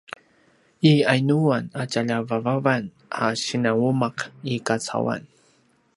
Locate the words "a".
1.81-1.83, 3.23-3.25